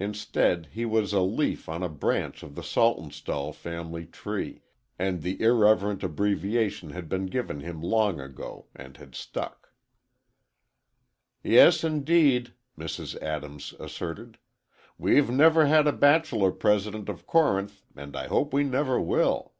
[0.00, 4.62] Instead, he was a leaf on a branch of the Saltonstall family tree,
[4.98, 9.72] and the irreverent abbreviation had been given him long ago, and had stuck.
[11.44, 13.16] "Yes, indeed," Mrs.
[13.22, 14.38] Adams asserted,
[14.98, 19.52] "we've never had a bachelor president of Corinth and I hope we never will.